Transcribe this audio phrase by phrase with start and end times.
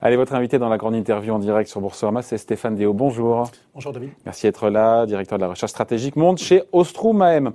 [0.00, 2.92] Allez, votre invité dans la grande interview en direct sur Boursorama, c'est Stéphane Déo.
[2.92, 3.50] Bonjour.
[3.74, 4.10] Bonjour David.
[4.24, 7.50] Merci d'être là, directeur de la recherche stratégique monde chez Ostrom AM.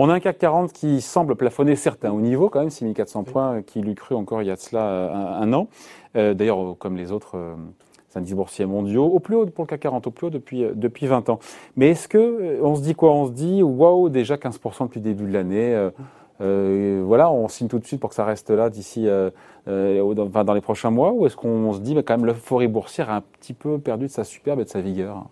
[0.00, 3.62] On a un CAC 40 qui semble plafonner certains au niveau, quand même, 6400 points,
[3.62, 5.68] qui lui cru encore il y a de cela un, an.
[6.16, 7.54] Euh, D'ailleurs, comme les autres euh,
[8.16, 10.72] indices boursiers mondiaux, au plus haut pour le CAC 40, au plus haut depuis, euh,
[10.74, 11.38] depuis 20 ans.
[11.76, 13.12] Mais est-ce que, euh, on se dit quoi?
[13.12, 15.72] On se dit, waouh, déjà 15% depuis le début de l'année.
[15.74, 15.90] Euh,
[16.40, 19.30] euh, voilà, on signe tout de suite pour que ça reste là d'ici euh,
[19.68, 22.68] euh, dans, dans, les prochains mois Ou est-ce qu'on se dit, mais quand même, l'euphorie
[22.68, 25.24] boursière a un petit peu perdu de sa superbe et de sa vigueur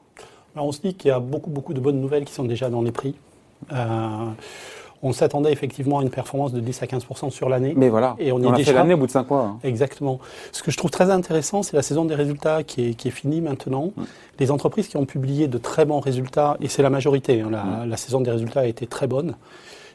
[0.55, 2.70] Alors On se dit qu'il y a beaucoup, beaucoup de bonnes nouvelles qui sont déjà
[2.70, 3.16] dans les prix.
[5.05, 7.74] On s'attendait effectivement à une performance de 10 à 15% sur l'année.
[7.77, 9.41] Mais voilà, et on, on est a déjà fait l'année au bout de 5 mois.
[9.41, 9.59] Hein.
[9.65, 10.21] Exactement.
[10.52, 13.10] Ce que je trouve très intéressant, c'est la saison des résultats qui est, qui est
[13.10, 13.91] finie maintenant.
[13.96, 14.02] Mm.
[14.38, 17.65] Les entreprises qui ont publié de très bons résultats, et c'est la majorité, hein, la,
[17.65, 17.91] mm.
[17.91, 19.34] la saison des résultats a été très bonne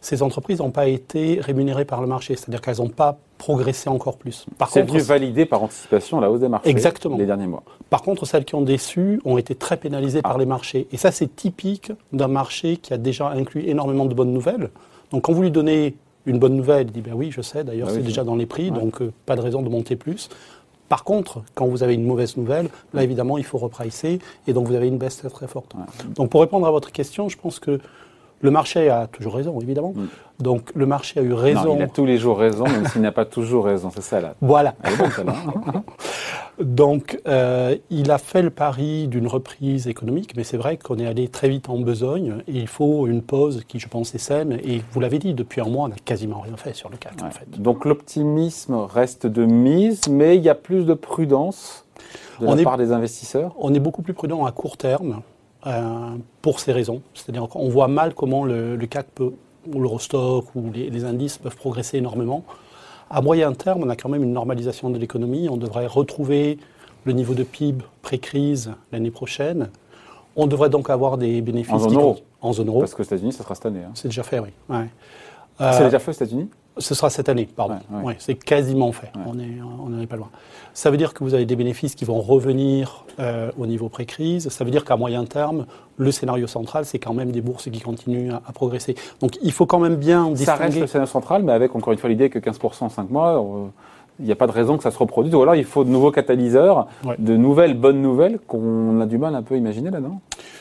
[0.07, 4.15] ces entreprises n'ont pas été rémunérées par le marché, c'est-à-dire qu'elles n'ont pas progressé encore
[4.15, 4.45] plus.
[4.69, 7.17] C'est venu valider par anticipation la hausse des marchés Exactement.
[7.17, 7.63] les derniers mois.
[7.89, 10.29] Par contre, celles qui ont déçu ont été très pénalisées ah.
[10.29, 10.87] par les marchés.
[10.93, 14.69] Et ça, c'est typique d'un marché qui a déjà inclus énormément de bonnes nouvelles.
[15.11, 17.89] Donc, quand vous lui donnez une bonne nouvelle, il dit ben oui, je sais, d'ailleurs,
[17.89, 18.79] oui, c'est déjà dans les prix, ouais.
[18.79, 20.29] donc euh, pas de raison de monter plus.
[20.87, 24.67] Par contre, quand vous avez une mauvaise nouvelle, là évidemment il faut repricer et donc
[24.67, 25.73] vous avez une baisse très très forte.
[25.73, 25.81] Ouais.
[26.15, 27.81] Donc pour répondre à votre question, je pense que
[28.41, 29.93] le marché a toujours raison, évidemment.
[29.95, 30.07] Mm.
[30.39, 31.65] Donc le marché a eu raison.
[31.65, 33.89] Non, il a tous les jours raison, même s'il n'a pas toujours raison.
[33.93, 34.35] C'est ça là.
[34.41, 34.75] Voilà.
[36.59, 41.07] Donc euh, il a fait le pari d'une reprise économique, mais c'est vrai qu'on est
[41.07, 44.59] allé très vite en besogne et il faut une pause qui, je pense, est saine.
[44.63, 47.13] Et vous l'avez dit, depuis un mois, on n'a quasiment rien fait sur le CAC.
[47.17, 47.27] Ouais.
[47.27, 47.49] En fait.
[47.59, 51.85] Donc l'optimisme reste de mise, mais il y a plus de prudence
[52.39, 53.55] de on la est, part des investisseurs?
[53.57, 55.21] On est beaucoup plus prudent à court terme.
[55.65, 57.01] Euh, pour ces raisons.
[57.15, 59.33] C'est-à-dire qu'on voit mal comment le, le CAC peut,
[59.73, 62.43] ou l'Eurostock ou les, les, indices peuvent progresser énormément.
[63.09, 65.49] À moyen terme, on a quand même une normalisation de l'économie.
[65.49, 66.59] On devrait retrouver
[67.05, 69.69] le niveau de PIB pré-crise l'année prochaine.
[70.35, 72.17] On devrait donc avoir des bénéfices en zone euro.
[72.39, 72.79] En zone euro.
[72.81, 73.83] Parce qu'aux États-Unis, ça sera cette année.
[73.83, 73.91] Hein.
[73.95, 74.49] C'est déjà fait, oui.
[74.69, 74.85] Ouais.
[75.59, 76.49] Euh, c'est déjà fait aux États-Unis?
[76.79, 77.75] Ce sera cette année, pardon.
[77.89, 78.03] Ouais, ouais.
[78.05, 79.11] Ouais, c'est quasiment fait.
[79.25, 79.33] On
[79.89, 80.29] n'en est pas loin.
[80.73, 84.49] Ça veut dire que vous avez des bénéfices qui vont revenir euh, au niveau pré-crise.
[84.49, 85.65] Ça veut dire qu'à moyen terme,
[85.97, 88.95] le scénario central, c'est quand même des bourses qui continuent à, à, progresser.
[89.19, 90.63] Donc il faut quand même bien Ça distinguer.
[90.63, 93.41] reste le scénario central, mais avec encore une fois l'idée que 15% en 5 mois.
[93.41, 93.71] On
[94.19, 95.33] il n'y a pas de raison que ça se reproduise.
[95.35, 97.15] Ou alors il faut de nouveaux catalyseurs, ouais.
[97.19, 100.19] de nouvelles bonnes nouvelles qu'on a du mal un peu à imaginer là, non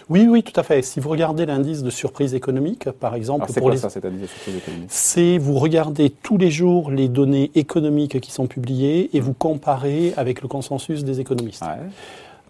[0.08, 0.82] Oui, oui, tout à fait.
[0.82, 3.78] Si vous regardez l'indice de surprise économique, par exemple, c'est quoi les...
[3.78, 4.88] ça, cet indice de surprise économique?
[4.88, 10.12] C'est vous regardez tous les jours les données économiques qui sont publiées et vous comparez
[10.16, 11.62] avec le consensus des économistes.
[11.62, 11.88] Ouais.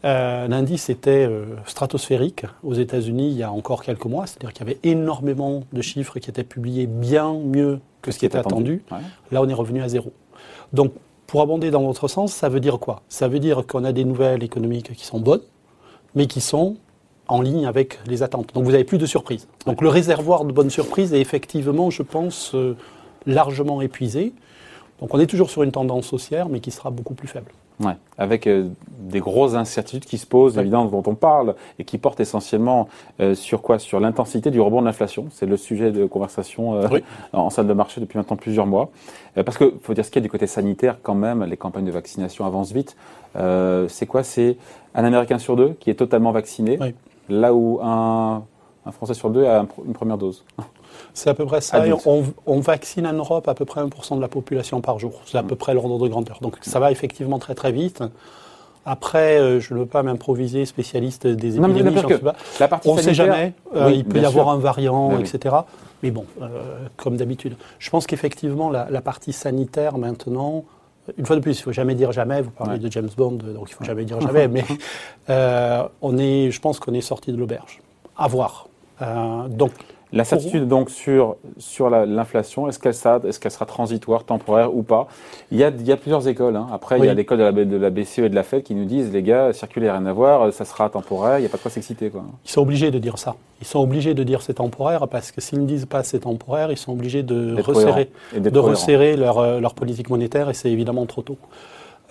[0.04, 4.66] Euh, L'indice était euh, stratosphérique aux États-Unis il y a encore quelques mois, c'est-à-dire qu'il
[4.66, 8.84] y avait énormément de chiffres qui étaient publiés bien mieux que ce qui était attendu.
[8.86, 9.04] attendu.
[9.04, 9.10] Ouais.
[9.32, 10.12] Là, on est revenu à zéro.
[10.72, 10.93] Donc,
[11.27, 13.03] pour abonder dans votre sens, ça veut dire quoi?
[13.09, 15.43] Ça veut dire qu'on a des nouvelles économiques qui sont bonnes,
[16.15, 16.77] mais qui sont
[17.28, 18.54] en ligne avec les attentes.
[18.54, 19.49] Donc, vous n'avez plus de surprises.
[19.66, 22.77] Donc, le réservoir de bonnes surprises est effectivement, je pense, euh,
[23.27, 24.32] largement épuisé.
[25.00, 27.50] Donc, on est toujours sur une tendance haussière, mais qui sera beaucoup plus faible.
[27.78, 28.69] Ouais, avec euh,
[29.00, 32.88] des grosses incertitudes qui se posent, évidemment, dont on parle, et qui portent essentiellement
[33.20, 33.78] euh, sur quoi?
[33.78, 35.26] Sur l'intensité du rebond de l'inflation.
[35.31, 37.04] C'est le sujet de conversation euh, oui.
[37.34, 38.91] en salle de marché depuis maintenant plusieurs mois.
[39.44, 41.84] Parce que faut dire ce qu'il y a du côté sanitaire quand même, les campagnes
[41.84, 42.97] de vaccination avancent vite.
[43.34, 44.22] C'est quoi?
[44.22, 44.56] C'est
[44.94, 46.94] un Américain sur deux qui est totalement vacciné, oui.
[47.28, 48.42] là où un,
[48.86, 50.42] un Français sur deux a une première dose.
[51.14, 51.84] C'est à peu près ça.
[52.04, 55.22] On, on, vaccine en Europe à peu près 1% de la population par jour.
[55.26, 56.38] C'est à peu près l'ordre de grandeur.
[56.40, 58.02] Donc ça va effectivement très très vite.
[58.88, 61.82] Après, euh, je ne veux pas m'improviser spécialiste des épidémies.
[61.82, 62.04] Non, mais
[62.60, 63.52] la partie on ne sait jamais.
[63.74, 65.56] Euh, oui, il peut y avoir un variant, oui, etc.
[66.04, 67.56] Mais bon, euh, comme d'habitude.
[67.80, 70.64] Je pense qu'effectivement, la, la, partie sanitaire maintenant,
[71.18, 72.42] une fois de plus, il ne faut jamais dire jamais.
[72.42, 72.78] Vous parlez ouais.
[72.78, 74.46] de James Bond, donc il ne faut jamais dire jamais.
[74.48, 74.64] mais
[76.00, 77.82] on est, je pense qu'on est sorti de l'auberge.
[78.16, 78.68] À voir.
[79.48, 79.72] Donc,
[80.12, 85.08] la certitude donc sur, sur l'inflation, est-ce qu'elle est qu sera transitoire, temporaire ou pas?
[85.50, 86.56] Il y, a, il y a plusieurs écoles.
[86.56, 86.68] Hein.
[86.72, 87.03] Après, oui.
[87.03, 88.84] il y a l'école de la, de la BCE et de la Fed qui nous
[88.84, 91.62] disent, les gars, circuler rien à voir, ça sera temporaire, il n'y a pas de
[91.62, 92.10] quoi s'exciter.
[92.44, 93.34] Ils sont obligés de dire ça.
[93.60, 96.70] Ils sont obligés de dire c'est temporaire parce que s'ils ne disent pas c'est temporaire,
[96.70, 101.06] ils sont obligés de resserrer, de resserrer leur, euh, leur politique monétaire et c'est évidemment
[101.06, 101.38] trop tôt.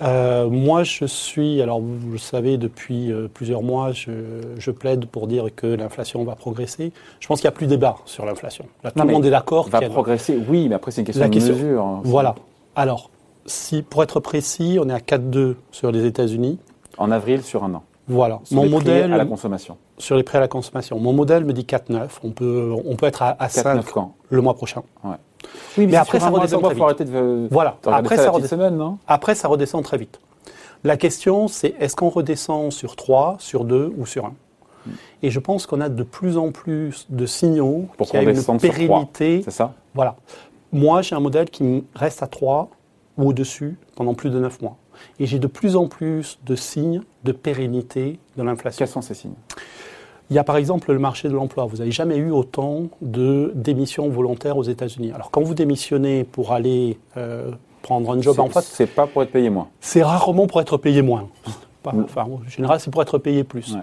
[0.01, 4.12] Euh, moi, je suis, alors vous le savez, depuis euh, plusieurs mois, je,
[4.57, 6.92] je, plaide pour dire que l'inflation va progresser.
[7.19, 8.65] Je pense qu'il n'y a plus débat sur l'inflation.
[8.83, 9.69] Là, tout non, le monde est d'accord.
[9.69, 11.83] Va progresser, oui, mais après, c'est une question La de question, mesure.
[11.83, 12.36] Hein, voilà.
[12.75, 13.09] Alors,
[13.45, 16.59] si, pour être précis, on est à 4,2 sur les États-Unis.
[16.98, 17.83] En avril, sur un an.
[18.07, 18.39] Voilà.
[18.44, 19.13] Sur Mon modèle.
[19.13, 19.77] à la consommation.
[19.98, 21.00] Sur les prêts à la consommation.
[21.00, 22.09] Mon modèle me dit 4,9.
[22.24, 24.83] On peut, on peut être à, à 5 quand le mois prochain.
[25.03, 25.15] Ouais.
[25.78, 26.84] Oui, mais, mais après, ça redescend très vite.
[26.84, 27.78] Arrêter de, voilà.
[27.86, 30.19] Après ça, semaine, non après, ça redescend très vite.
[30.84, 34.34] La question, c'est est-ce qu'on redescend sur 3, sur 2 ou sur 1
[35.24, 38.30] Et je pense qu'on a de plus en plus de signaux Pour qu'il y a
[38.30, 39.42] une pérennité.
[39.44, 39.74] C'est ça?
[39.96, 40.16] Voilà.
[40.72, 42.69] Moi, j'ai un modèle qui reste à 3
[43.18, 44.78] ou au-dessus pendant plus de 9 mois.
[45.19, 48.78] Et j'ai de plus en plus de signes de pérennité de l'inflation.
[48.78, 49.34] Quels sont ces signes?
[50.30, 51.66] Il y a par exemple le marché de l'emploi.
[51.66, 55.12] Vous n'avez jamais eu autant de démissions volontaires aux États-Unis.
[55.13, 57.51] Alors quand vous démissionnez pour aller euh,
[57.81, 59.68] prendre un job en face, c'est pas pour être payé moins.
[59.80, 61.30] C'est rarement pour être payé moins.
[61.86, 63.75] enfin, en général, c'est pour être payé plus.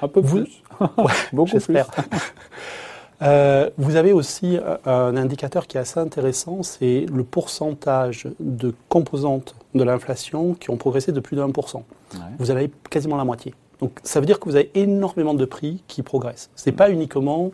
[0.00, 0.62] Un peu plus.
[1.32, 1.78] Beaucoup plus.
[3.22, 8.74] Euh, vous avez aussi euh, un indicateur qui est assez intéressant, c'est le pourcentage de
[8.88, 11.82] composantes de l'inflation qui ont progressé de plus de 1%.
[12.38, 13.54] Vous avez quasiment la moitié.
[13.80, 16.50] Donc ça veut dire que vous avez énormément de prix qui progressent.
[16.56, 17.50] Ce n'est pas uniquement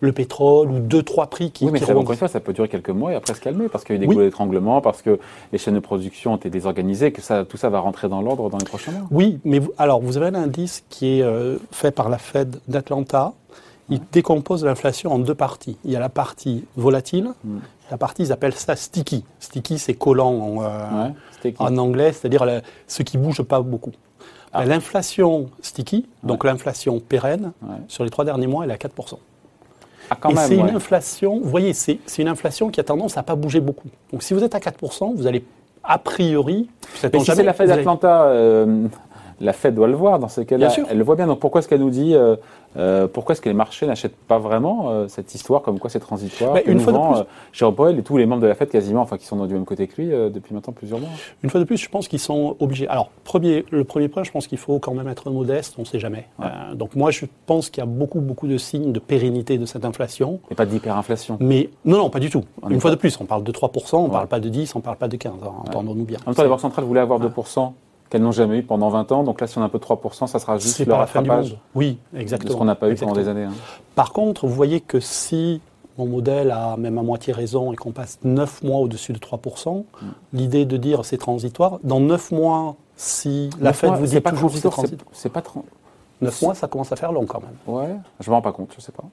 [0.00, 2.68] le pétrole ou deux, trois prix qui, oui, mais encore une fois, ça peut durer
[2.68, 4.24] quelques mois et après se calmer parce qu'il y a eu des oui.
[4.24, 5.18] d'étranglement, parce que
[5.52, 8.50] les chaînes de production ont été désorganisées, que ça, tout ça va rentrer dans l'ordre
[8.50, 9.08] dans les prochains mois.
[9.10, 13.32] Oui, mais alors vous avez un indice qui est euh, fait par la Fed d'Atlanta.
[13.88, 15.78] Il décompose l'inflation en deux parties.
[15.84, 17.58] Il y a la partie volatile, mm.
[17.92, 19.24] la partie, ils appellent ça sticky.
[19.38, 21.08] Sticky, c'est collant en, euh,
[21.58, 22.44] en anglais, c'est-à-dire
[22.88, 23.92] ce qui bouge pas beaucoup.
[24.58, 24.64] Ah.
[24.64, 27.52] L'inflation sticky, donc l'inflation pérenne,
[27.88, 29.18] sur les trois derniers mois, elle est à 4%.
[30.08, 33.34] Ah, et c'est une inflation, vous voyez, c'est une inflation qui a tendance à pas
[33.34, 33.88] bouger beaucoup.
[34.12, 35.44] Donc si vous êtes à 4%, vous allez
[35.84, 36.68] a priori...
[37.12, 38.86] Mais si c'est la Fed d'Atlanta, euh,
[39.40, 40.68] la Fed doit le voir dans ce cas-là.
[40.88, 41.26] Elle le voit bien.
[41.26, 42.36] Donc pourquoi est-ce qu'elle nous dit, euh,
[42.76, 46.00] euh, pourquoi est-ce que les marchés n'achètent pas vraiment euh, cette histoire comme quoi c'est
[46.00, 49.02] transitoire bah, Une fois de plus, Jérôme et tous les membres de la Fed quasiment,
[49.02, 51.10] enfin qui sont du même côté que lui depuis maintenant plusieurs mois.
[51.42, 52.88] Une fois de plus, je pense qu'ils sont obligés.
[52.88, 55.74] Alors premier, le premier point, je pense qu'il faut quand même être modeste.
[55.78, 56.26] On ne sait jamais.
[56.74, 59.84] donc moi, je pense qu'il y a beaucoup beaucoup de signes de pérennité de cette
[59.84, 60.40] inflation.
[60.50, 61.38] Et pas d'hyperinflation.
[61.40, 62.44] Mais non, non, pas du tout.
[62.70, 64.78] Une fois de plus, on parle de 3%, on ne parle pas de 10, on
[64.78, 65.32] ne parle pas de 15.
[65.66, 66.18] Entendons-nous bien.
[66.24, 67.72] En même temps, les banques centrales voulaient avoir 2%
[68.10, 69.24] qu'elles n'ont jamais eu pendant 20 ans.
[69.24, 71.98] Donc là, si on a un peu de 3%, ça sera juste le rattrapage Oui,
[72.14, 72.48] exactement.
[72.48, 73.44] De ce qu'on n'a pas eu pendant des années.
[73.44, 73.54] Hein.
[73.94, 75.60] Par contre, vous voyez que si
[75.98, 79.78] mon modèle a même à moitié raison et qu'on passe 9 mois au-dessus de 3%,
[79.78, 80.06] mm.
[80.34, 84.52] l'idée de dire c'est transitoire, dans 9 mois, si la Fed vous dit pas toujours
[84.52, 85.42] c'est transitoire, c'est pas
[86.20, 87.56] 9 mois, ça commence à faire long quand même.
[87.66, 89.04] Ouais, je me rends pas compte, je sais pas.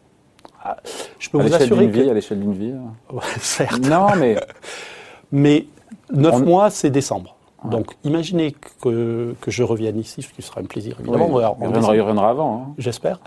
[0.66, 0.78] Ah,
[1.20, 1.92] je peux vous assurer que...
[1.92, 2.74] vie, à l'échelle d'une vie.
[3.12, 3.80] Ouais, certes.
[3.80, 4.38] Non, mais...
[5.32, 5.68] mais
[6.14, 7.36] 9 mois, c'est décembre.
[7.70, 11.28] Donc, imaginez que, que, je revienne ici, ce qui sera un plaisir, évidemment.
[11.32, 12.56] Oui, il, reviendra, avant.
[12.56, 12.74] Hein.
[12.78, 13.20] J'espère.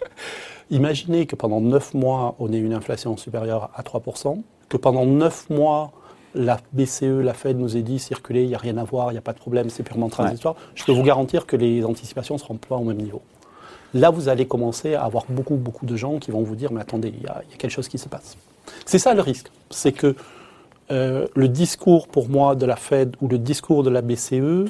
[0.70, 5.50] imaginez que pendant 9 mois, on ait une inflation supérieure à 3%, que pendant 9
[5.50, 5.92] mois,
[6.34, 9.14] la BCE, la Fed nous ait dit circuler, il n'y a rien à voir, il
[9.14, 10.54] n'y a pas de problème, c'est purement transitoire.
[10.74, 13.22] Je peux vous garantir que les anticipations ne seront pas au même niveau.
[13.92, 16.80] Là, vous allez commencer à avoir beaucoup, beaucoup de gens qui vont vous dire, mais
[16.80, 18.36] attendez, il y y a quelque chose qui se passe.
[18.84, 19.50] C'est ça le risque.
[19.70, 20.16] C'est que
[20.90, 24.66] euh, le discours pour moi de la Fed ou le discours de la BCE,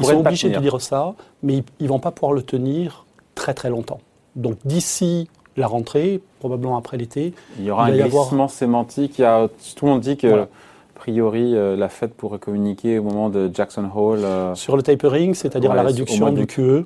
[0.00, 3.54] ils sont obligés de dire ça, mais ils ne vont pas pouvoir le tenir très
[3.54, 4.00] très longtemps.
[4.36, 9.18] Donc d'ici la rentrée, probablement après l'été, il y aura un glissement sémantique.
[9.18, 10.48] Il y a, tout le monde dit que a
[10.94, 15.34] priori euh, la Fed pourrait communiquer au moment de Jackson Hole euh, sur le tapering,
[15.34, 16.84] c'est-à-dire la réduction du QE.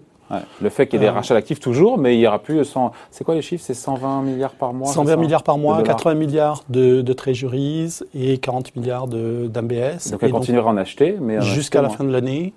[0.60, 2.64] Le fait qu'il y ait des euh, rachats d'actifs toujours, mais il n'y aura plus
[2.64, 2.92] 100.
[3.10, 3.64] C'est quoi les chiffres?
[3.66, 8.38] C'est 120 milliards par mois 120 milliards par mois, 80 milliards de, de treasuries et
[8.38, 10.10] 40 milliards d'ABS.
[10.10, 12.52] Donc elle continuera à en acheter, mais jusqu'à la fin de l'année.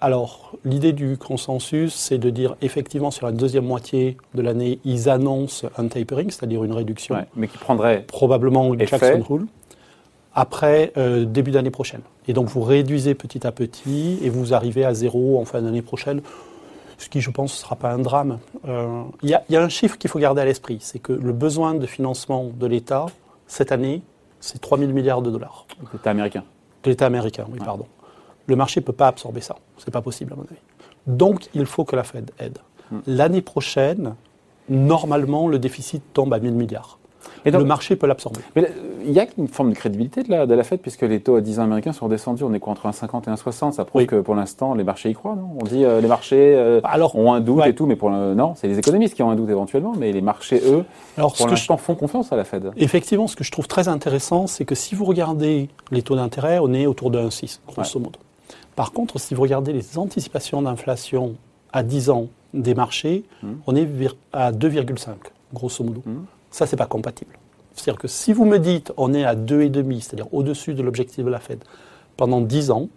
[0.00, 5.08] alors, l'idée du consensus, c'est de dire effectivement sur la deuxième moitié de l'année, ils
[5.08, 7.16] annoncent un tapering, c'est-à-dire une réduction.
[7.36, 9.46] mais qui prendrait probablement une Jackson Hole
[10.34, 12.02] après euh, début d'année prochaine.
[12.28, 15.82] Et donc vous réduisez petit à petit et vous arrivez à zéro en fin d'année
[15.82, 16.22] prochaine
[17.00, 18.38] ce qui, je pense, ne sera pas un drame.
[18.68, 21.74] Euh, il y, a un chiffre qu'il faut garder à l'esprit, c'est que le besoin
[21.74, 23.06] de financement de l'État,
[23.46, 24.02] cette année,
[24.40, 25.66] c'est 3 000 milliards de dollars.
[25.92, 26.44] L'État américain.
[26.82, 27.86] De l'État américain, oui, pardon.
[28.46, 29.56] Le marché ne peut pas absorber ça.
[29.78, 30.60] Ce n'est pas possible, à mon avis.
[31.06, 32.58] Donc, il faut que la Fed aide.
[32.90, 32.98] Hmm.
[33.06, 34.14] L'année prochaine,
[34.68, 36.40] normalement, le déficit tombe à 1
[37.44, 38.40] 000 milliards le marché peut l'absorber.
[38.56, 38.70] Mais
[39.04, 41.36] il y a une forme de crédibilité de la, de la Fed, puisque les taux
[41.36, 42.44] à 10 ans américains sont redescendus.
[42.44, 45.14] On est quoi entre 1,50 et 1,60 Ça prouve que pour l'instant, les marchés y
[45.14, 45.50] croient, non?
[45.60, 48.54] On dit euh, les marchés euh, Alors, ont un doute et tout, mais pour non,
[48.56, 50.84] c'est les économistes qui ont un doute éventuellement, mais les marchés, eux,
[51.16, 52.70] Alors, pour l'instant, font confiance à la Fed.
[52.76, 56.58] Effectivement, ce que je trouve très intéressant, c'est que si vous regardez les taux d'intérêt,
[56.60, 58.18] on est autour de 1,6, grosso modo.
[58.76, 61.34] Par contre, si vous regardez les anticipations d'inflation
[61.72, 63.52] à 10 ans des marchés, hmm.
[63.66, 63.86] on est
[64.32, 65.08] à 2,5,
[65.52, 66.02] grosso modo.
[66.04, 66.24] Hmm.
[66.50, 67.38] Ça, c'est pas compatible.
[67.74, 71.30] C'est-à-dire que si vous me dites on est à 2,5, c'est-à-dire au-dessus de l'objectif de
[71.30, 71.62] la Fed,
[72.16, 72.88] pendant 10 ans,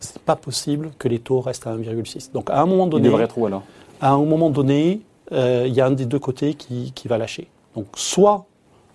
[0.00, 2.32] ce n'est pas possible que les taux restent à 1,6.
[2.32, 3.06] Donc à un moment donné.
[3.06, 3.62] Il devrait être où alors?
[4.00, 5.00] À un moment donné,
[5.32, 7.48] euh, il y a un des deux côtés qui, qui va lâcher.
[7.74, 8.46] Donc soit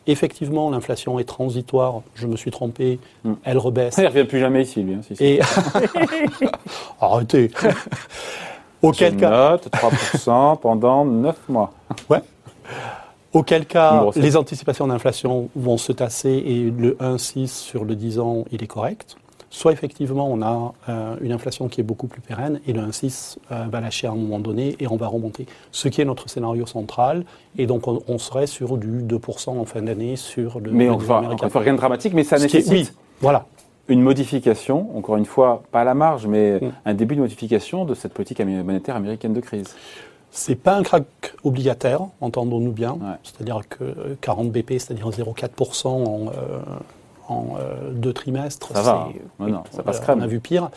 [0.08, 3.34] effectivement, l'inflation est transitoire, je me suis trompé, hmm.
[3.44, 3.96] elle rebaisse.
[3.98, 4.96] Il ne revient plus jamais ici, lui.
[4.96, 5.40] Hein, Et...
[7.02, 7.52] Arrêtez
[8.82, 9.52] Auquel cas...
[9.52, 11.72] Note 3% pendant 9 mois.
[12.10, 12.22] Ouais.
[13.34, 18.46] Auquel cas, les anticipations d'inflation vont se tasser et le 1,6 sur le 10 ans,
[18.52, 19.16] il est correct.
[19.50, 23.38] Soit effectivement, on a euh, une inflation qui est beaucoup plus pérenne et le 1,6
[23.52, 25.46] euh, va lâcher à un moment donné et on va remonter.
[25.72, 27.26] Ce qui est notre scénario central.
[27.58, 30.72] Et donc, on, serait sur du 2% en fin d'année sur le.
[30.72, 32.72] Mais on ne rien de dramatique, mais ça nécessite.
[32.72, 33.46] oui, voilà
[33.88, 36.72] une modification, encore une fois, pas à la marge, mais mm.
[36.86, 39.76] un début de modification de cette politique monétaire américaine de crise.
[40.32, 42.98] C'est pas un crack obligataire, entendons-nous bien.
[43.24, 46.60] C'est-à-dire que 40 BP, c'est-à-dire 0,4% en, euh,
[47.28, 48.72] en euh, deux trimestres.
[48.74, 49.10] Ça va.
[49.40, 50.20] Non, ça passe crème.
[50.20, 50.70] On a vu pire.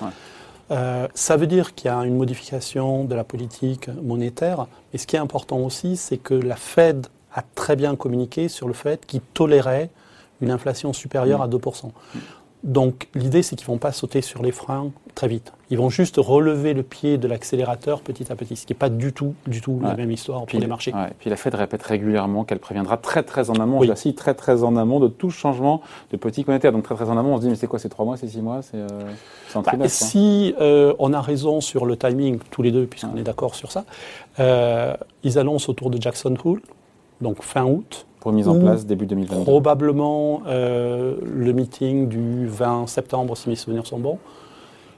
[0.71, 4.67] Euh, ça veut dire qu'il y a une modification de la politique monétaire.
[4.93, 8.67] Et ce qui est important aussi, c'est que la Fed a très bien communiqué sur
[8.67, 9.91] le fait qu'il tolérait
[10.41, 11.43] une inflation supérieure mm.
[11.43, 11.91] à 2%.
[12.65, 15.53] Donc l'idée, c'est qu'ils ne vont pas sauter sur les freins très vite.
[15.71, 18.89] Ils vont juste relever le pied de l'accélérateur petit à petit, ce qui n'est pas
[18.89, 20.93] du tout, du tout la même histoire pour les marchés.
[21.19, 24.15] Puis la Fed répète régulièrement qu'elle préviendra très très en amont, oui.
[24.15, 26.73] très très en amont de tout changement de politique monétaire.
[26.73, 28.29] Donc très très en amont, on se dit mais c'est quoi, c'est trois mois, c'est
[28.29, 28.89] six mois, c'est euh,
[29.55, 33.17] un bah, trimestre Si euh, on a raison sur le timing, tous les deux, puisqu'on
[33.17, 33.85] est d'accord sur ça,
[34.41, 36.63] euh, ils annoncent autour de Jackson Hole,
[37.21, 43.37] donc fin août, mise en place début 2022 Probablement euh, le meeting du 20 septembre,
[43.37, 44.19] si mes souvenirs sont bons.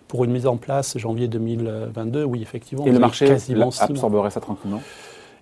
[0.08, 2.84] Pour une mise en place janvier 2022, oui, effectivement.
[2.86, 3.28] Et le marché
[3.80, 4.80] absorberait ça tranquillement?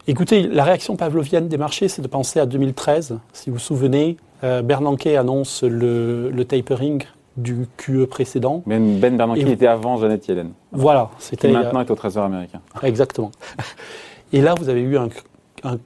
[0.06, 3.18] Écoutez, la réaction pavlovienne des marchés, c'est de penser à 2013.
[3.32, 7.02] Si vous vous souvenez, euh, Bernanke annonce le, tapering
[7.36, 8.62] du QE précédent.
[8.66, 10.52] Ben Bernanke était avant Janet Yellen.
[10.72, 11.10] Voilà.
[11.18, 12.60] C'était maintenant est au Trésor américain.
[12.82, 13.32] Exactement.
[14.32, 15.08] Et là, vous avez eu un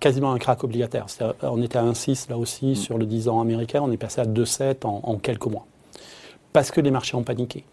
[0.01, 1.07] quasiment un crack obligataire.
[1.43, 2.75] On était à 1,6 là aussi mm.
[2.75, 5.67] sur le 10 ans américain, on est passé à 2,7 en, en quelques mois.
[6.53, 7.65] Parce que les marchés ont paniqué.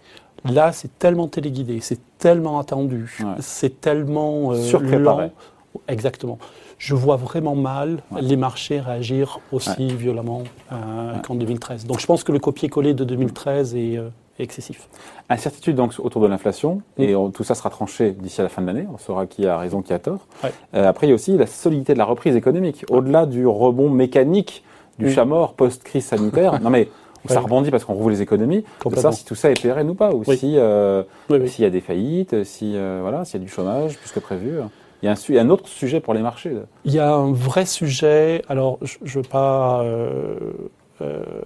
[0.44, 5.28] Là, c'est tellement téléguidé, c'est tellement attendu, c'est tellement euh,
[5.88, 6.38] Exactement.
[6.78, 11.86] Je vois vraiment mal les marchés réagir aussi violemment euh, qu'en 2013.
[11.86, 14.88] Donc je pense que le copier-coller de 2013 est, euh, excessif.
[15.30, 18.68] Incertitude donc autour de l'inflation, et tout ça sera tranché d'ici à la fin de
[18.68, 20.28] l'année, on saura qui a raison, qui a tort.
[20.74, 23.90] Euh, après, il y a aussi la solidité de la reprise économique, au-delà du rebond
[23.90, 24.64] mécanique
[25.00, 26.60] du chat mort post-crise sanitaire.
[26.62, 26.90] non mais
[27.28, 29.96] ça rebondit parce qu'on rouvre les économies, de savoir si tout ça est pérenne ou
[29.96, 31.04] pas, ou euh,
[31.48, 34.20] s'il y a des faillites, si euh, voilà, s'il y a du chômage plus que
[34.20, 34.60] prévu.
[35.02, 36.54] Il y, a un, un, autre sujet pour les marchés.
[36.84, 38.42] Il y a un vrai sujet.
[38.48, 40.52] Alors, je ne veux pas euh,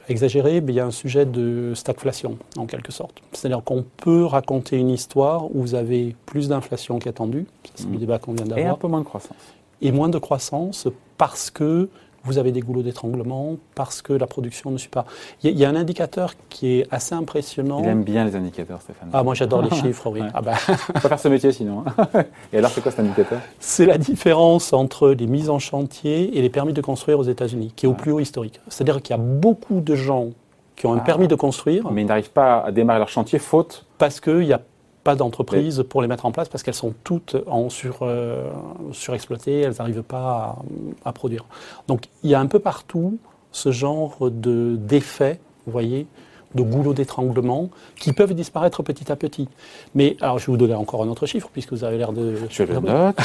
[0.07, 3.21] exagéré, mais il y a un sujet de stagflation, en quelque sorte.
[3.31, 7.97] C'est-à-dire qu'on peut raconter une histoire où vous avez plus d'inflation qu'attendu, c'est le mmh.
[7.97, 8.65] débat qu'on vient d'avoir.
[8.65, 9.37] Et un peu moins de croissance.
[9.81, 10.87] Et moins de croissance
[11.17, 11.89] parce que
[12.23, 15.05] vous avez des goulots d'étranglement parce que la production ne suit pas.
[15.43, 17.81] Il y, a un indicateur qui est assez impressionnant.
[17.81, 19.09] Il aime bien les indicateurs, Stéphane.
[19.13, 20.21] Ah, moi j'adore les chiffres, oui.
[20.33, 20.55] Ah bah.
[20.95, 21.83] On va faire ce métier sinon.
[21.85, 22.07] Hein.
[22.53, 23.39] et alors, c'est quoi cet indicateur?
[23.59, 27.73] C'est la différence entre les mises en chantier et les permis de construire aux États-Unis,
[27.75, 28.59] qui est au plus haut historique.
[28.67, 30.29] C'est-à-dire qu'il y a beaucoup de gens
[30.75, 31.01] qui ont un ah.
[31.01, 31.91] permis de construire.
[31.91, 33.85] Mais ils n'arrivent pas à démarrer leur chantier faute.
[33.97, 34.61] Parce qu'il n'y a
[35.09, 38.47] pas d'entreprise pour les mettre en place parce qu'elles sont toutes en sur, euh,
[38.91, 40.55] surexploitées, elles n'arrivent pas
[41.03, 41.45] à, produire.
[41.87, 43.17] Donc il y a un peu partout
[43.51, 46.05] ce genre de d'effets, vous voyez,
[46.53, 49.47] de goulots d'étranglement qui peuvent disparaître petit à petit.
[49.95, 52.35] Mais alors je vais vous donner encore un autre chiffre puisque vous avez l'air de.
[52.47, 53.17] Je le note.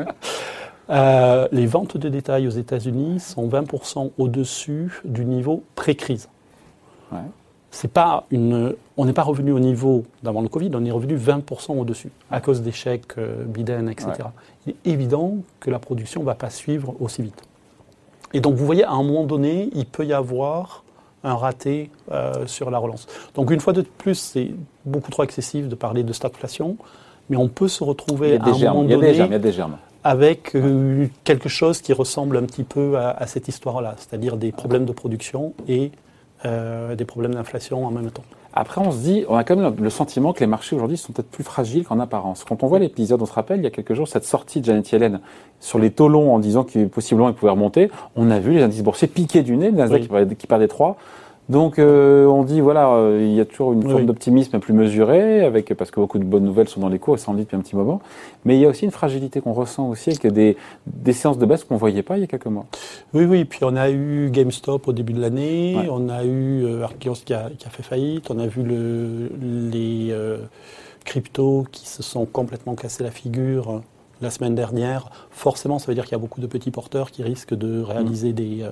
[0.90, 6.28] euh, les ventes de détail aux États-Unis sont 20% au-dessus du niveau pré-crise.
[7.10, 7.18] Ouais
[7.70, 11.16] c'est pas une, on n'est pas revenu au niveau d'avant le Covid, on est revenu
[11.16, 14.10] 20% au-dessus à cause d'échecs euh, Biden, etc.
[14.66, 17.42] Il est évident que la production ne va pas suivre aussi vite.
[18.34, 20.84] Et donc vous voyez, à un moment donné, il peut y avoir
[21.22, 23.06] un raté euh, sur la relance.
[23.34, 24.50] Donc une fois de plus, c'est
[24.84, 26.76] beaucoup trop excessif de parler de stagflation,
[27.28, 29.20] mais on peut se retrouver à un moment donné
[30.02, 34.50] avec euh, quelque chose qui ressemble un petit peu à, à cette histoire-là, c'est-à-dire des
[34.50, 35.92] problèmes de production et
[36.44, 38.24] euh, des problèmes d'inflation en même temps.
[38.52, 41.12] Après, on se dit, on a quand même le sentiment que les marchés aujourd'hui sont
[41.12, 42.44] peut-être plus fragiles qu'en apparence.
[42.44, 44.64] Quand on voit l'épisode, on se rappelle, il y a quelques jours, cette sortie de
[44.66, 45.20] Janet Yellen
[45.60, 48.62] sur les taux longs en disant qu'il possiblement il pouvait remonter, on a vu les
[48.62, 50.96] indices boursiers piquer du nez, le Nasdaq qui, qui perdait 3,
[51.50, 55.44] donc euh, on dit voilà, euh, il y a toujours une forme d'optimisme plus mesurée,
[55.44, 57.42] avec parce que beaucoup de bonnes nouvelles sont dans les cours, et ça en dit
[57.42, 58.00] depuis un petit moment.
[58.44, 61.46] Mais il y a aussi une fragilité qu'on ressent aussi avec des, des séances de
[61.46, 62.66] baisse qu'on voyait pas il y a quelques mois.
[63.14, 63.44] Oui, oui.
[63.44, 67.50] Puis on a eu GameStop au début de l'année, on a eu euh, qui a,
[67.50, 70.38] qui a, fait faillite, on a vu le, les euh,
[71.04, 73.82] cryptos qui se sont complètement cassés la figure
[74.22, 75.10] la semaine dernière.
[75.32, 78.32] Forcément, ça veut dire qu'il y a beaucoup de petits porteurs qui risquent de réaliser
[78.32, 78.64] des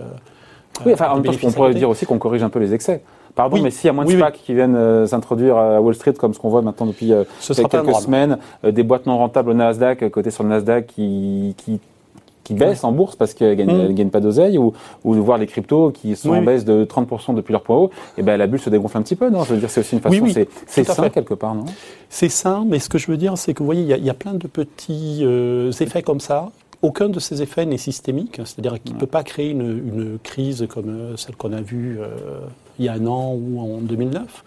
[0.84, 3.02] Oui, enfin, en même temps, on pourrait dire aussi qu'on corrige un peu les excès.
[3.38, 6.14] Pardon, mais s'il y a moins de SPAC qui viennent euh, s'introduire à Wall Street,
[6.14, 7.22] comme ce qu'on voit maintenant depuis euh,
[7.70, 11.78] quelques semaines, euh, des boîtes non rentables au Nasdaq, côté sur le Nasdaq, qui, qui,
[12.42, 14.72] qui baissent en bourse parce qu'elles ne gagnent, pas d'oseille, ou,
[15.04, 18.22] ou voir les cryptos qui sont en baisse de 30% depuis leur point haut, et
[18.22, 19.44] ben la bulle se dégonfle un petit peu, non?
[19.44, 20.26] Je veux dire, c'est aussi une façon,
[20.66, 21.66] c'est sain quelque part, non?
[22.10, 24.14] C'est sain, mais ce que je veux dire, c'est que vous voyez, il y, a
[24.14, 25.24] plein de petits
[25.80, 26.48] effets comme ça
[26.82, 30.66] aucun de ces effets n'est systémique, c'est-à-dire qu'il ne peut pas créer une, une, crise
[30.68, 31.98] comme celle qu'on a vue
[32.78, 34.44] il y a un an ou en 2009.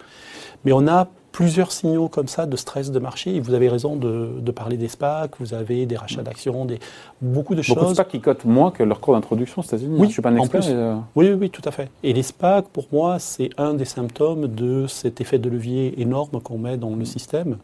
[0.63, 3.35] Mais on a plusieurs signaux comme ça de stress de marché.
[3.35, 6.79] Et vous avez raison de, parler des SPAC, vous avez des rachats d'actions, des,
[7.21, 7.75] beaucoup de choses.
[7.75, 9.97] Beaucoup de SPAC qui cotent moins que leur cours d'introduction aux États-Unis.
[9.97, 10.61] Oui, je suis pas un expert.
[10.67, 11.89] Euh, oui, oui, tout à fait.
[12.03, 16.41] Et les SPAC, pour moi, c'est un des symptômes de cet effet de levier énorme
[16.41, 17.57] qu'on met dans le système.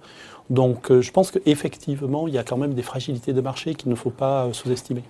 [0.49, 3.89] Donc, euh, je pense qu'effectivement, il y a quand même des fragilités de marché qu'il
[3.89, 5.03] ne faut pas euh, sous-estimer.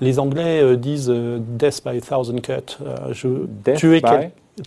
[0.00, 2.78] Les Anglais disent death by a thousand cut.
[3.12, 4.02] je, tuer,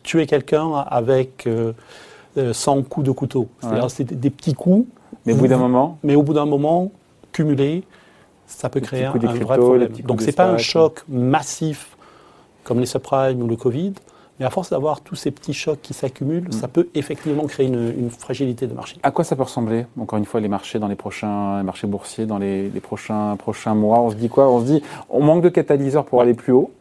[0.03, 1.47] tuer quelqu'un avec
[2.35, 3.47] 100 euh, coups de couteau.
[3.59, 4.87] C'est-à-dire c'est des petits coups.
[5.25, 5.97] Mais au bout d'un moment?
[6.03, 6.91] Mais au bout d'un moment,
[7.31, 7.83] cumulé,
[8.47, 9.91] ça peut créer un, vrai problème.
[10.03, 11.95] Donc c'est pas un choc massif
[12.63, 13.93] comme les subprimes ou le Covid,
[14.39, 16.53] mais à force d'avoir tous ces petits chocs qui s'accumulent, mm.
[16.53, 18.97] ça peut effectivement créer une, fragilité de marché.
[19.03, 22.25] À quoi ça peut ressembler, encore une fois, les marchés dans les prochains marchés boursiers,
[22.25, 23.99] dans les, prochains, prochains mois?
[23.99, 24.49] On se dit quoi?
[24.49, 26.71] On se dit, on manque de catalyseurs pour aller plus haut.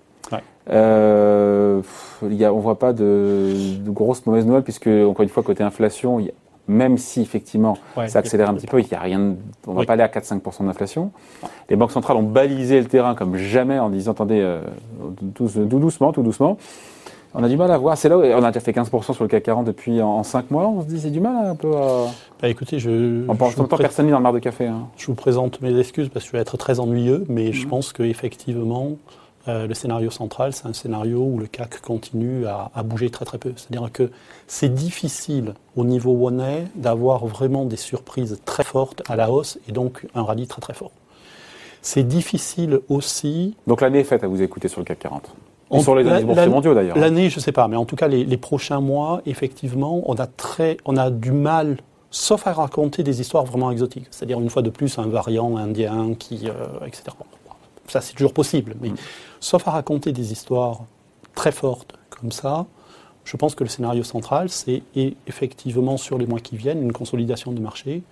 [0.71, 1.81] Euh,
[2.23, 5.43] il y a, on voit pas de, de, grosses mauvaises nouvelles puisque encore une fois
[5.43, 6.21] côté inflation,
[6.69, 9.35] même si effectivement ça accélère un petit peu, il y a rien,
[9.67, 11.11] on va pas aller à 4-5% d'inflation.
[11.71, 14.61] Les banques centrales ont balisé le terrain comme jamais en disant attendez, euh,
[15.35, 16.59] tout, doucement, tout doucement.
[17.35, 17.97] On a du mal à voir.
[17.97, 20.51] C'est là où on a déjà fait 15% sur le CAC 40 depuis en, 5
[20.51, 20.67] mois.
[20.67, 22.07] On se dit c'est du mal un peu à.
[22.41, 23.29] Bah écoutez, je.
[23.29, 24.67] On pense pas personne ni dans le mar de café.
[24.67, 24.89] Hein.
[24.97, 27.71] Je vous présente mes excuses parce que je vais être très ennuyeux, mais je mmh.
[27.71, 28.93] pense qu'effectivement,
[29.49, 33.39] euh, le scénario central, c'est un scénario où le CAC continue à, bouger très très
[33.39, 33.53] peu.
[33.57, 34.11] C'est-à-dire que
[34.47, 39.31] c'est difficile au niveau où on est d'avoir vraiment des surprises très fortes à la
[39.31, 40.91] hausse et donc un rallye très très fort.
[41.81, 43.55] C'est difficile aussi.
[43.67, 45.35] Donc l'année est faite à vous écouter sur le CAC 40
[45.71, 46.97] et sur les indices mondiaux d'ailleurs.
[46.97, 50.27] L'année, je ne sais pas, mais en tout cas les, prochains mois, effectivement, on a,
[50.27, 51.77] très, on a du mal
[52.11, 54.07] sauf à raconter des histoires vraiment exotiques.
[54.11, 56.49] C'est-à-dire, une fois de plus, un variant indien qui.
[56.49, 57.05] Euh, etc.
[57.87, 58.77] ça, c'est toujours possible.
[58.81, 58.97] Mais mm
[59.41, 60.81] sauf à raconter des histoires
[61.35, 62.67] très fortes comme ça,
[63.25, 64.83] je pense que le scénario central, c'est
[65.27, 68.03] effectivement sur les mois qui viennent une consolidation de marché,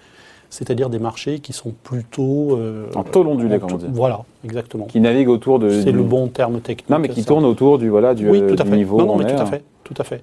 [0.50, 2.56] c'est-à-dire des marchés qui sont plutôt...
[2.56, 3.86] Euh, en taux ondulé, comme on dit.
[3.90, 4.86] Voilà, exactement.
[4.86, 5.70] Qui naviguent autour de...
[5.70, 6.90] C'est le bon terme technique.
[6.90, 8.76] Non, mais qui tournent autour du, voilà, du, oui, tout à du fait.
[8.76, 8.98] niveau...
[8.98, 10.22] Non, non, mais tout à fait, tout à fait.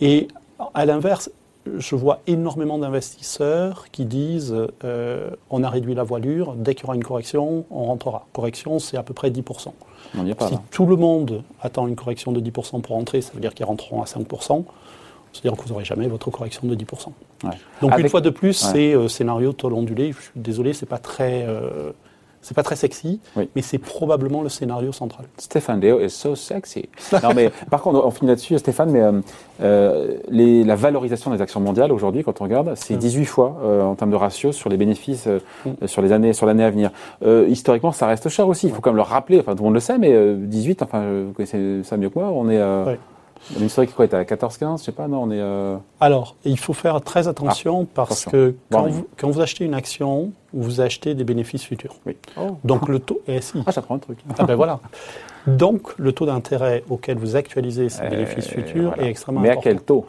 [0.00, 0.28] Et
[0.74, 1.30] à l'inverse,
[1.76, 4.54] je vois énormément d'investisseurs qui disent
[4.84, 8.26] euh, on a réduit la voilure, dès qu'il y aura une correction, on rentrera.
[8.32, 9.68] Correction, c'est à peu près 10%.
[10.14, 13.66] si tout le monde attend une correction de 10% pour rentrer, ça veut dire qu'ils
[13.66, 14.64] rentreront à 5%.
[15.32, 17.12] C'est-à-dire que vous n'aurez jamais votre correction de 10%.
[17.80, 20.12] Donc une fois de plus, c'est euh, scénario taux ondulé.
[20.12, 21.92] Je suis désolé, c'est pas très euh,
[22.40, 25.26] c'est pas très sexy, mais c'est probablement le scénario central.
[25.36, 26.88] Stéphane Léo est so sexy.
[27.22, 29.20] non, mais par contre, on finit là-dessus, Stéphane, mais euh,
[29.60, 33.24] euh, les, la valorisation des actions mondiales aujourd'hui, quand on regarde, c'est 18 mm.
[33.24, 35.86] fois euh, en termes de ratio sur les bénéfices mm.
[35.86, 36.90] sur les années, sur l'année à venir.
[37.48, 38.68] historiquement, ça reste cher aussi.
[38.68, 39.40] Il faut quand même le rappeler.
[39.40, 42.30] Enfin, tout le monde le sait, mais 18, enfin, vous connaissez ça mieux que moi.
[42.30, 42.62] On est
[43.58, 45.40] L'historique, quoi, est à 14-15 Je sais pas, non, on est.
[45.40, 49.64] Euh, Alors, il faut faire très attention ah, parce que quand vous, quand vous, achetez
[49.64, 51.96] une action, vous achetez des bénéfices futurs.
[52.06, 52.16] Oui.
[52.36, 52.56] Oh.
[52.64, 53.20] Donc le taux.
[53.28, 54.18] Eh, Ah, j'apprends un truc.
[54.38, 54.80] Ah ben voilà.
[55.46, 59.60] Donc le taux d'intérêt auquel vous actualisez ces bénéfices euh, futurs est extrêmement important.
[59.62, 60.06] Mais à quel taux?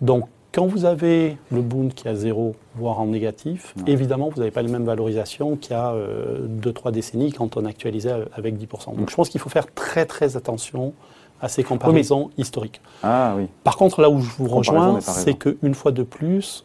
[0.00, 4.50] Donc quand vous avez le Bund qui a zéro, voire en négatif, évidemment, vous n'avez
[4.50, 8.96] pas les mêmes valorisations qu'il y a 2-3 euh, décennies quand on actualisait avec 10%.
[8.96, 10.92] Donc je pense qu'il faut faire très très attention
[11.40, 12.80] à ces comparaisons historiques.
[13.02, 13.48] Ah, oui.
[13.64, 16.64] Par contre, là où je vous rejoins, c'est qu'une fois de plus,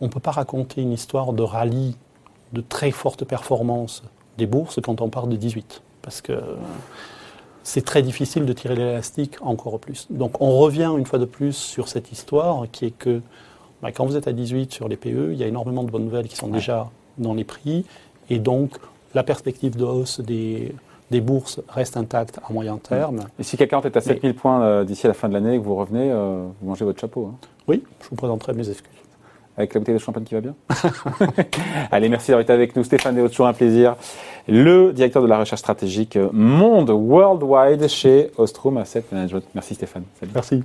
[0.00, 1.96] on ne peut pas raconter une histoire de rallye
[2.52, 4.02] de très forte performance
[4.38, 5.82] des bourses quand on parle de 18.
[6.02, 6.40] Parce que
[7.62, 10.06] c'est très difficile de tirer l'élastique encore plus.
[10.10, 13.22] Donc on revient une fois de plus sur cette histoire qui est que
[13.82, 16.04] bah, quand vous êtes à 18 sur les PE, il y a énormément de bonnes
[16.04, 17.84] nouvelles qui sont déjà dans les prix.
[18.30, 18.76] Et donc
[19.14, 20.74] la perspective de hausse des,
[21.14, 23.20] des bourses restent intactes à moyen terme.
[23.38, 25.62] Et si quelqu'un est à 7000 points euh, d'ici la fin de l'année et que
[25.62, 27.30] vous revenez, euh, vous mangez votre chapeau.
[27.32, 27.36] Hein.
[27.68, 28.90] Oui, je vous présenterai mes excuses.
[29.56, 30.56] Avec la bouteille de champagne qui va bien
[31.92, 32.82] Allez, merci d'avoir été avec nous.
[32.82, 33.94] Stéphane Déo, toujours un plaisir.
[34.48, 39.44] Le directeur de la recherche stratégique Monde Worldwide chez Ostrom Asset Management.
[39.54, 40.02] Merci Stéphane.
[40.34, 40.64] Merci.